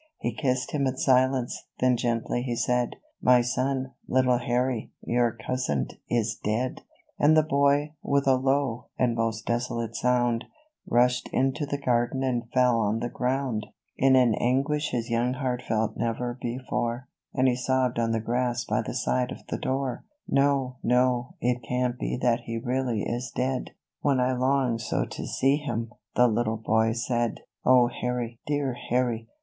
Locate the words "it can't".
21.39-21.97